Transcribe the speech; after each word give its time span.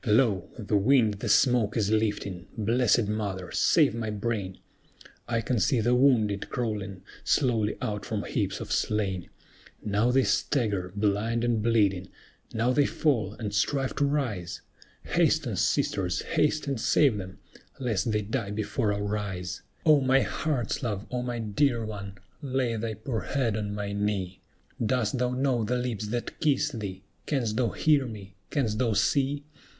"Lo! 0.07 0.49
the 0.57 0.77
wind 0.77 1.13
the 1.19 1.29
smoke 1.29 1.77
is 1.77 1.91
lifting. 1.91 2.47
Blessed 2.57 3.07
Mother, 3.07 3.51
save 3.51 3.93
my 3.93 4.09
brain! 4.09 4.57
I 5.27 5.41
can 5.41 5.59
see 5.59 5.79
the 5.79 5.93
wounded 5.93 6.49
crawling 6.49 7.03
slowly 7.23 7.77
out 7.83 8.03
from 8.03 8.23
heaps 8.23 8.59
of 8.59 8.71
slain. 8.71 9.29
Now 9.85 10.09
they 10.09 10.23
stagger, 10.23 10.91
blind 10.95 11.43
and 11.43 11.61
bleeding; 11.61 12.09
now 12.51 12.73
they 12.73 12.87
fall, 12.87 13.33
and 13.33 13.53
strive 13.53 13.95
to 13.97 14.05
rise; 14.05 14.61
Hasten, 15.03 15.55
sisters, 15.55 16.23
haste 16.23 16.65
and 16.65 16.81
save 16.81 17.17
them, 17.17 17.37
lest 17.79 18.11
they 18.11 18.23
die 18.23 18.49
before 18.49 18.91
our 18.91 19.15
eyes! 19.15 19.61
"O 19.85 20.01
my 20.01 20.21
heart's 20.21 20.81
love! 20.81 21.05
O 21.11 21.21
my 21.21 21.37
dear 21.37 21.85
one! 21.85 22.17
lay 22.41 22.75
thy 22.75 22.95
poor 22.95 23.21
head 23.21 23.55
on 23.55 23.75
my 23.75 23.93
knee; 23.93 24.41
Dost 24.83 25.19
thou 25.19 25.29
know 25.29 25.63
the 25.63 25.77
lips 25.77 26.07
that 26.07 26.39
kiss 26.39 26.71
thee? 26.71 27.03
Canst 27.27 27.55
thou 27.55 27.69
hear 27.69 28.07
me? 28.07 28.35
canst 28.49 28.79
thou 28.79 28.93
see? 28.93 29.43